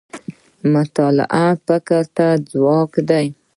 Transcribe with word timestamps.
مطالعه 0.73 1.47
فکر 1.65 2.01
ته 2.15 2.27
خوراک 2.49 2.91
دی 3.09 3.25